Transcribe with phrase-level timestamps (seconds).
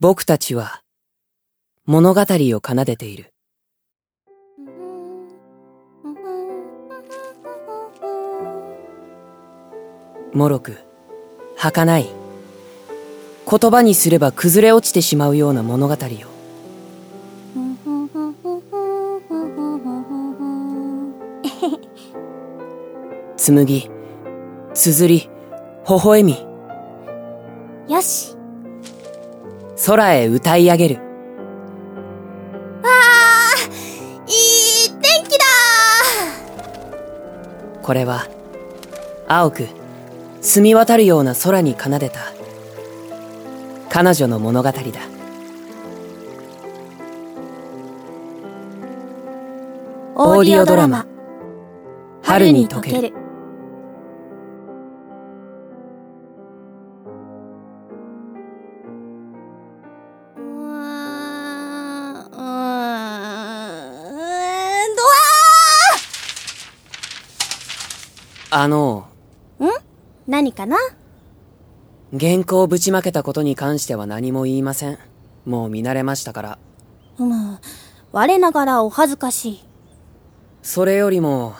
[0.00, 0.82] 僕たちは
[1.84, 3.34] 物語を奏でている。
[10.32, 10.78] もろく、
[11.56, 12.06] 儚い。
[13.50, 15.98] 言葉にすれば崩れ落ちてしまうような物語を。
[23.36, 23.90] 紡ぎ、
[24.74, 25.28] 綴り、
[25.88, 26.36] 微笑み。
[27.92, 28.37] よし。
[29.88, 30.96] 空へ歌い上げる。
[30.96, 31.00] わ
[32.84, 33.54] あ
[34.26, 34.32] い
[34.84, 35.44] い天気だ
[37.82, 38.26] これは、
[39.26, 39.66] 青く、
[40.42, 42.20] 澄み渡るような空に奏でた、
[43.88, 44.78] 彼女の物語だ。
[50.16, 51.06] オーディオドラマ
[52.22, 53.17] 春に溶ける。
[68.60, 69.68] あの、ーん？
[70.26, 70.76] 何かな？
[72.18, 74.98] 原稿をぶちまけたことに関しては何も言いません。
[75.46, 76.58] もう見慣れましたから。
[77.18, 77.58] うん。
[78.10, 79.64] 我ながらお恥ずかしい。
[80.64, 81.54] それよりも、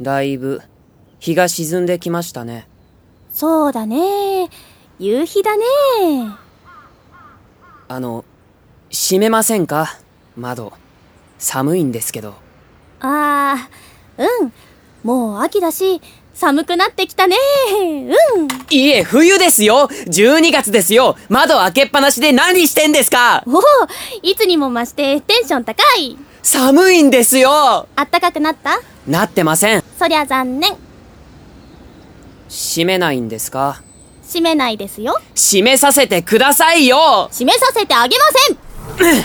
[0.00, 0.62] だいぶ、
[1.18, 2.68] 日が沈んできましたね。
[3.32, 4.48] そうだね。
[5.00, 5.64] 夕日だね。
[7.88, 8.24] あの、
[8.92, 9.98] 閉めませんか？
[10.36, 10.72] 窓。
[11.38, 12.34] 寒いんですけど。
[13.00, 13.68] ああ、
[14.18, 14.52] うん。
[15.06, 16.00] もう秋だし、
[16.34, 17.36] 寒くなってきたね。
[17.70, 18.48] うん。
[18.70, 23.44] いえ、冬ですよ !12 月ですよ窓開けっぱなしで何してんですか？
[23.46, 23.62] おお、
[24.22, 26.18] いつにも増してテンション高い。
[26.42, 28.80] 寒いんですよあったかくなった？
[29.06, 29.84] なってません。
[29.96, 30.76] そりゃ残念。
[32.48, 33.80] 閉めないんですか？
[34.24, 35.20] 閉めないですよ。
[35.36, 38.24] 閉めさせてくださいよ閉めさせてあげま
[38.98, 39.24] せん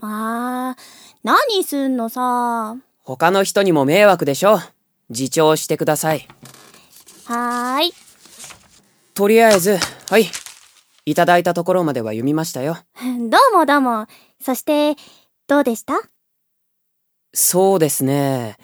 [0.00, 0.80] あー、
[1.22, 2.76] 何すんのさ。
[3.16, 4.60] 他の人にも迷惑でしょ
[5.08, 6.28] 自重してください。
[7.24, 7.94] はーい。
[9.14, 9.78] とりあえず、
[10.08, 10.26] はい。
[11.06, 12.78] いただいたところまでは読みましたよ。
[13.02, 14.06] どうもどうも。
[14.40, 14.94] そして、
[15.48, 15.94] どうでした？
[17.34, 18.56] そうですね。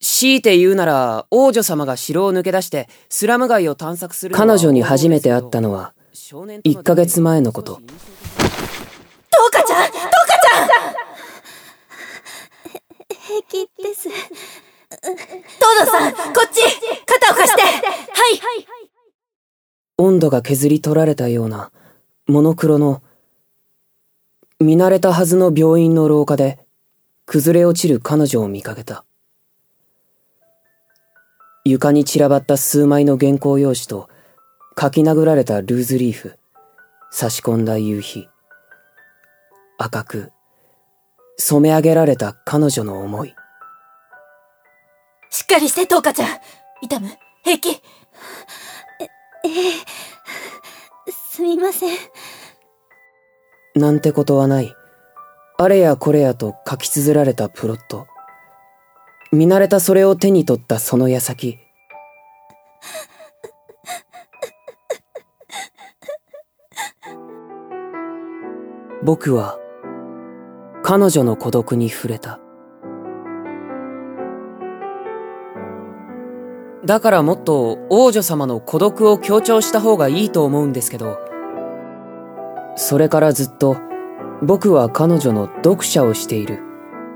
[0.00, 7.74] 強いて言うなら、王女様が城を抜け出して、スラム街を探索する彼女に初めて会ったのは、1ヶ月前のこと。
[7.74, 7.82] トウ
[9.50, 11.02] カちゃんトウカちゃん
[13.24, 14.08] 平気です。
[14.08, 16.60] トドさん、こっち
[17.06, 18.72] 肩を貸してはい
[19.98, 21.70] 温度が削り取られたような、
[22.26, 23.02] モノクロの、
[24.58, 26.58] 見慣れたはずの病院の廊下で、
[27.26, 29.04] 崩れ落ちる彼女を見かけた。
[31.64, 34.08] 床に散らばった数枚の原稿用紙と、
[34.80, 36.36] 書き殴られたルーズリーフ、
[37.10, 38.28] 差し込んだ夕日。
[39.78, 40.32] 赤く、
[41.38, 43.34] 染め上げられた彼女の思い。
[45.32, 46.28] しっかりして、トウカちゃん
[46.82, 47.08] 痛む？
[47.42, 47.70] 平気？
[47.70, 47.80] え、
[49.44, 49.72] ええ、
[51.10, 51.98] すみません。
[53.74, 54.74] なんてことはない。
[55.56, 58.06] あれやこれやと書き綴られたプロット。
[59.32, 61.58] 見慣れたそれを手に取ったその矢先。
[69.02, 69.58] 僕は、
[70.82, 72.38] 彼女の孤独に触れた。
[76.84, 81.18] だからもっと王女様の孤独を強調した方がいいと思うんですけど、
[82.76, 83.76] それからずっと
[84.42, 86.60] 僕は彼女の読者をしている。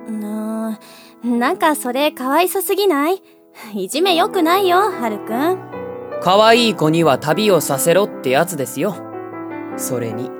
[0.08, 0.78] な
[1.24, 3.22] なんかそれかわいそすぎない？
[3.74, 5.58] いじめよくないよ、はるくん。
[6.22, 8.94] 可愛い子には旅をさせろってやつですよ。
[9.76, 10.30] それに、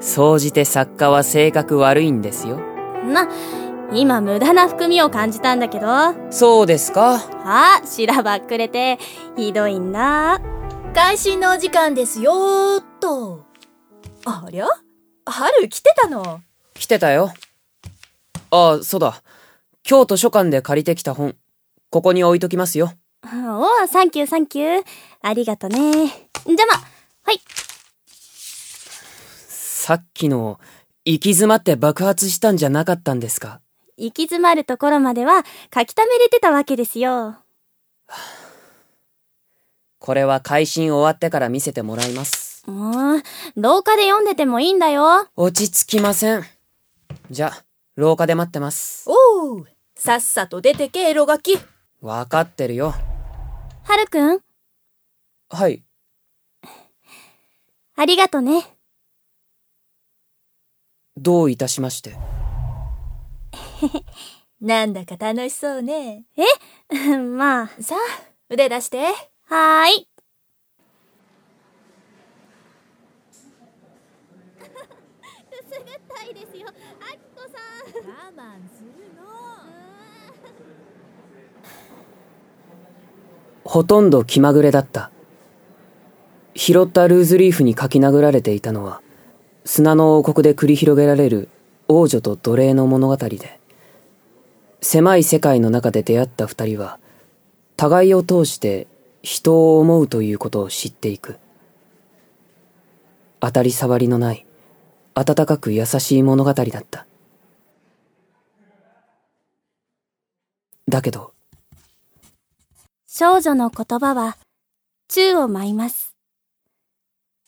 [0.00, 2.60] 総じて作家は性格悪いんですよ。
[3.06, 3.28] な、
[3.92, 5.86] 今無駄な含みを感じたんだけど。
[5.88, 7.20] あ、そうですか？
[7.84, 8.98] しらばっくれて、
[9.36, 10.40] ひどいんだ。
[10.94, 13.44] 開始のお時間ですよーっと。
[14.24, 14.66] ありゃ
[15.26, 16.40] 春来てたの？
[16.74, 17.32] 来てたよ。
[18.50, 19.22] ああ、そうだ。
[19.88, 21.36] 今日図書館で借りてきた本、
[21.90, 22.92] ここに置いときますよ。
[23.24, 24.84] おお、サンキューサンキュー。
[25.22, 26.06] ありがとね。
[26.08, 26.74] じゃま、
[27.22, 27.40] はい。
[29.48, 30.58] さっきの、
[31.04, 33.60] 行き詰まって爆発したんじゃなかったんですか？
[33.96, 35.44] 行き詰まるところまでは
[35.74, 37.36] 書き溜めれてたわけですよ。
[39.98, 42.62] これは配信終わってから見せてもらいます。
[42.66, 43.22] もう、
[43.56, 45.28] 廊下で読んでてもいいんだよ。
[45.36, 46.44] 落ち着きません。
[47.30, 47.52] じゃ、
[47.96, 49.08] 廊下で待ってます。
[49.08, 51.58] おうさっさと出てけ、エロガキ。
[52.00, 52.94] わかってるよ。
[53.84, 54.40] はるくん、
[55.48, 55.82] はい。
[57.96, 58.66] ありがとね。
[61.16, 62.33] どういたしまして。
[64.60, 66.24] なんだか楽しそうね。
[67.36, 67.98] まあ、さあ、
[68.50, 68.98] 腕出して。
[69.46, 70.08] はーい。
[77.96, 79.22] 我慢するの。
[83.64, 85.10] ほとんど気まぐれだった。
[86.54, 89.00] 拾ったルーズリーフに書き殴られていたのは、
[89.64, 91.48] 砂の王国で繰り広げられる
[91.88, 93.60] 王女と奴隷の物語で、
[94.84, 97.00] 狭い世界の中で出会った二人は、
[97.74, 98.86] 互いを通して
[99.22, 101.38] 人を思うということを知っていく。
[103.40, 104.46] 当たり障りのない、
[105.14, 107.06] 温かく優しい物語だった。
[110.86, 111.32] だけど、
[113.06, 114.36] 少女の言葉は、
[115.08, 116.14] 宙を舞います。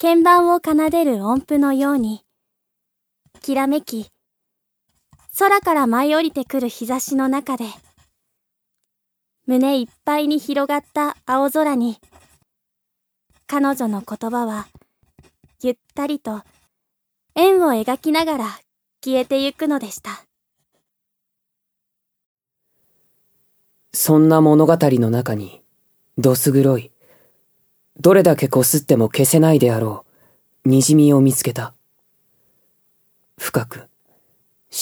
[0.01, 2.25] 鍵盤を奏でる音符のように、
[3.43, 4.11] きらめき、
[5.39, 7.67] 空から舞い降りてくる日差しの中で、
[9.47, 11.99] 胸いっぱいに広がった青空に、
[13.47, 14.67] 彼女の言葉は、
[15.63, 16.43] ゆったりと、
[17.35, 18.45] 円を描きながら
[19.05, 20.25] 消えてゆくのでした。
[23.93, 25.61] そんな物語の中に、
[26.17, 26.93] どす黒い、
[28.01, 30.07] どれだけこすっても消せないであろ
[30.65, 31.75] う、滲みを見つけた。
[33.37, 33.91] 深く、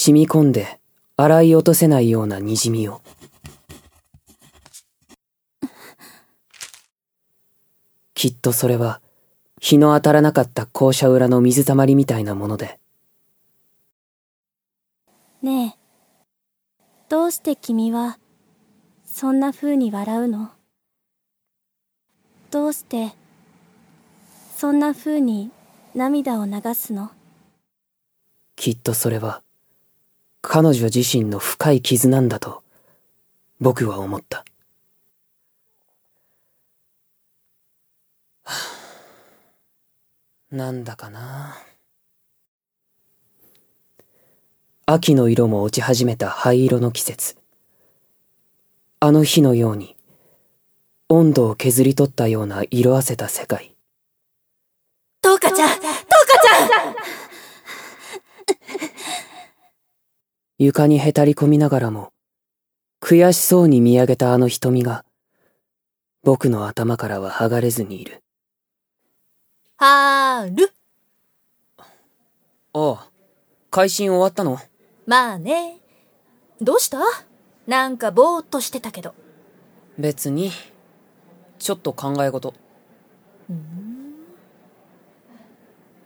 [0.05, 0.79] 染み込んで、
[1.17, 3.01] 洗い落とせないような滲みを。
[8.13, 9.01] きっとそれは、
[9.59, 12.79] 日の当たらなかった校舎裏の水たまりみたいなもので、
[15.41, 16.77] ねえ、
[17.09, 18.19] どうして君は、
[19.05, 20.51] そんな風に笑うの？
[22.51, 23.15] どうして、
[24.55, 25.49] そんな風に
[25.95, 27.09] 涙を流すの？
[28.55, 29.41] きっとそれは、
[30.47, 32.63] 彼女自身の深い傷なんだと、
[33.59, 34.45] 僕は思った。
[40.51, 41.57] なんだかな。
[44.85, 47.35] 秋の色も落ち始めた灰色の季節。
[48.99, 49.97] あの日のように、
[51.09, 53.75] 温度を削り取ったような色あせた世界。
[55.21, 56.95] トウカちゃんトウカちゃん
[60.57, 62.13] 床にへたり込みながらも、
[63.01, 65.03] 悔しそうに見上げたあの瞳が、
[66.23, 68.23] 僕の頭からは剥がれずにいる。
[69.77, 70.71] はーる。
[71.77, 71.83] あ
[72.73, 73.09] あ、
[73.69, 74.57] 会心終わったの？
[75.05, 75.79] まあね。
[76.61, 76.99] どうした？
[77.67, 79.13] なんかぼーっとしてたけど。
[79.99, 80.51] 別に、
[81.59, 82.53] ちょっと考え事。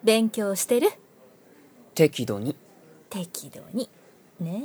[0.04, 0.90] 勉強してる？
[1.94, 2.56] 適度に。
[3.12, 3.90] 適度に。
[4.40, 4.64] ね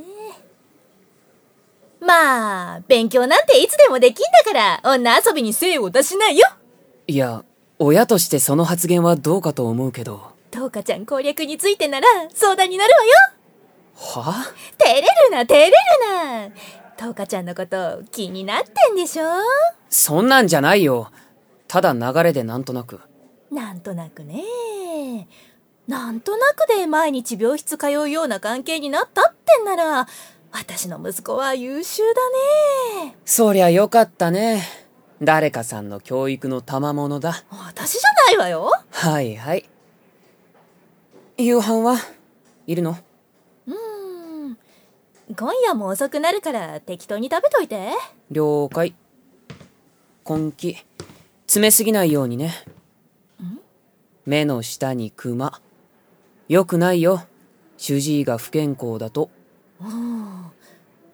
[2.01, 2.05] え。
[2.05, 6.47] まあ、勉強なんていつでもできんだから、女遊びに精を出しないよ
[7.07, 7.43] いや、
[7.79, 10.33] 親としてその発言はどうかと思うけど。
[10.51, 13.11] トウカちゃん攻略についてなら相談になるわよ
[14.23, 15.73] は照れるな、照れる
[16.49, 16.49] な
[16.95, 19.25] トウカちゃんのこと気になってんでしょ？
[19.89, 21.11] そんなんじゃないよ。
[21.67, 23.01] ただ流れでなんとなく。
[23.51, 24.43] なんとなくね。
[25.87, 30.07] なんとなくで毎日病室通うような関係になったってんなら、
[30.51, 33.15] 私の息子は優秀だね。
[33.25, 34.63] そりゃよかったね。
[35.21, 37.43] 誰かさんの教育の賜物だ。
[37.49, 38.71] 私じゃないわよ。
[38.91, 39.69] はいはい。
[41.37, 41.97] 夕飯は？
[42.65, 42.97] いるの？
[43.67, 43.73] うー
[44.49, 44.57] ん。
[45.35, 47.89] 今夜も遅くなるから適当に食べといて。
[48.31, 48.95] 了解。
[50.27, 50.77] 根気。
[51.45, 52.53] 詰めすぎないようにね。
[54.25, 55.61] 目の下にクマ。
[56.47, 57.23] よくないよ。
[57.77, 59.29] 主治医が不健康だと。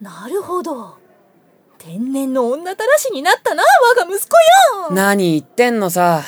[0.01, 0.97] なるほど。
[1.77, 3.63] 天然の女たらしになったな、
[3.95, 4.35] 我が息子
[4.79, 4.91] よ。
[4.91, 6.23] 何言ってんのさ。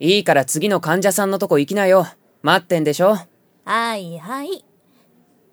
[0.00, 2.06] いいから次の患者さんのとこ行きなよ。
[2.42, 3.16] 待ってんでしょ
[3.64, 4.64] はいはい。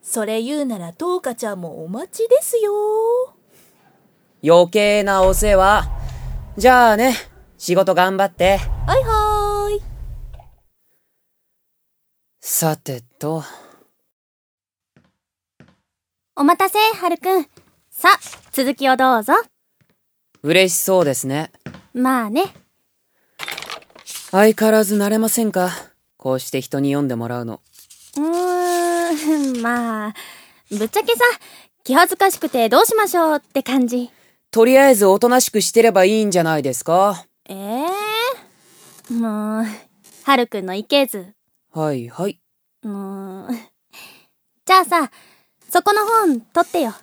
[0.02, 3.36] それ言うならトウカちゃんもお待ちですよ。
[4.44, 5.90] 余計なお世話。
[6.58, 7.16] じゃあね、
[7.58, 8.58] 仕事頑張って。
[8.86, 9.35] はいはーい。
[12.48, 13.44] さてと、
[16.36, 17.48] お待たせ、はるくん。
[17.90, 18.10] さ、
[18.52, 19.34] 続きをどうぞ。
[20.44, 21.52] 嬉しそうですね。
[21.96, 22.54] まあね。
[24.30, 25.72] 相変わらず慣れませんか？
[26.18, 27.62] こうして人に読んでもらうの。
[28.16, 30.14] うーん、 まあ、
[30.70, 31.22] ぶっちゃけさ、
[31.84, 34.12] 気恥ずかしくてどうしましょうって感じ。
[34.52, 37.26] とりあえずおとなしくしてればいいんじゃないですか？
[37.50, 39.66] ええもう、
[40.26, 41.34] はるくんのいけず。
[41.76, 42.40] はいはい。
[42.84, 43.50] もう、
[44.64, 45.12] じゃあさ、
[45.70, 46.94] そこの本取ってよ。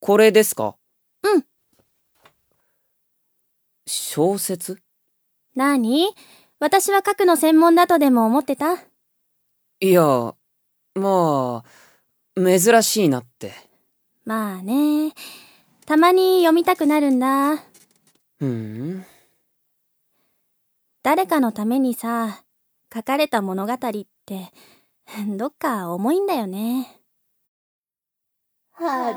[0.00, 0.76] これですか？
[1.22, 1.44] うん。
[3.86, 4.78] 小説？
[5.54, 6.14] なに
[6.58, 8.76] 私は書くの専門だとでも思ってた？
[9.80, 10.34] いや、
[10.94, 11.70] まあ、
[12.34, 13.52] 珍しいなって。
[14.24, 15.12] まあね。
[15.84, 17.62] たまに読みたくなるんだ。
[18.40, 19.04] うん。
[21.02, 22.44] 誰かのためにさ、
[22.94, 24.52] 書かれた物語って、
[25.36, 27.00] どっか重いんだよね。
[28.72, 29.14] 春や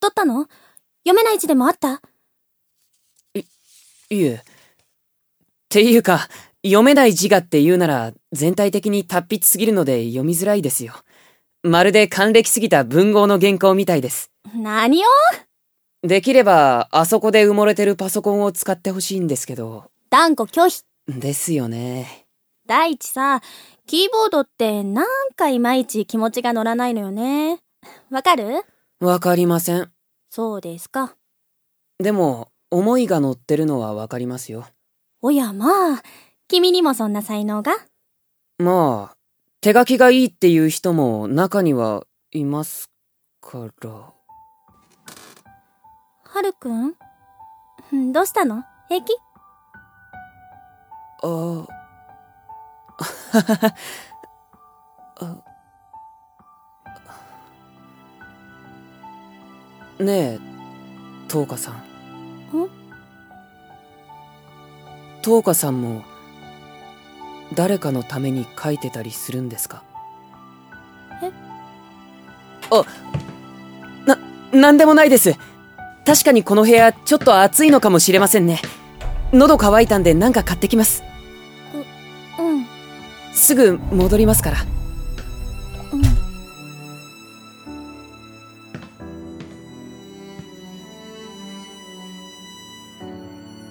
[0.00, 0.48] 取ったの？
[1.06, 2.00] 読めない字でもあった？
[3.34, 3.44] い
[4.24, 4.34] え。
[4.36, 4.40] っ
[5.68, 6.28] ていうか、
[6.64, 10.94] 読めない字がって言うなら、全体的に達筆すぎるので読みづらいですよ。
[11.62, 14.30] まるで還暦すぎた文豪の原稿みたいです。
[14.54, 15.08] 何を？
[16.02, 19.90] できれば、あそこで埋もれてるパソコンを使ってほしいんですけど。
[20.10, 20.84] 断固拒否。
[21.08, 22.26] ですよね。
[22.66, 23.40] 第一さ、
[23.86, 27.60] キーボードってなんかいまいち気持ちが乗らないのよね。
[28.10, 28.62] わかる？
[29.00, 29.90] わかりません。
[30.30, 31.16] そうですか。
[31.98, 34.66] でも、思いが乗ってるのはわかりますよ。
[35.22, 36.02] おやまあ、
[36.46, 37.72] 君にもそんな才能が？
[38.58, 39.16] まあ、
[39.60, 42.90] 手書きがいいっていう人も中にはいます
[43.40, 44.12] から。
[46.38, 46.94] はるくん？
[47.92, 48.62] んどうしたの？
[48.88, 49.12] 平気？
[51.24, 51.64] あ
[53.58, 53.64] あ。
[60.04, 60.38] ねえ、
[61.26, 61.82] トウカさん？
[65.22, 66.04] トウカさんも、
[67.52, 69.82] 誰かのために書いてたりするんですか？
[71.20, 71.32] え？
[72.70, 72.84] あ、
[74.06, 74.16] な、
[74.52, 75.36] なんでもないです。
[76.08, 78.62] 確かにこの部屋、ちょっと暑いのかもしれませんね。
[79.30, 81.02] 喉乾いたんでなんか買ってきます。
[82.38, 82.66] うん、
[83.34, 84.56] すぐ戻りますから。
[85.92, 86.02] うん。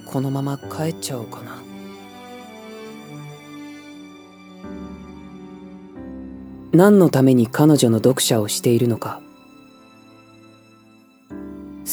[0.06, 1.58] このまま帰っちゃおうかな。
[6.72, 9.22] 何のために彼女の読者をしているのか。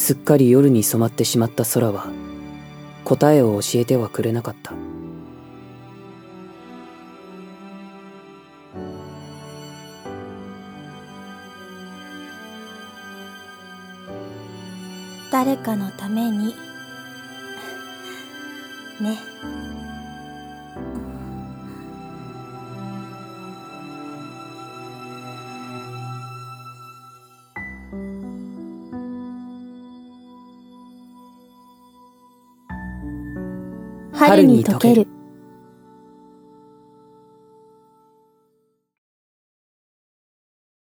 [0.05, 2.05] すっかり夜に染まってしまった空は、
[3.05, 4.71] 答えを教えてはくれなかった。
[15.31, 16.53] 誰かのために。
[19.01, 19.17] ね。
[34.27, 35.14] 春に溶ける。